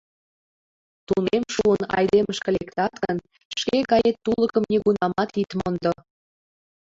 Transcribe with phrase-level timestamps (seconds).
[1.07, 3.17] Тунем шуын, айдемышке лектат гын,
[3.59, 5.93] шке гает тулыкым нигунамат ит мондо.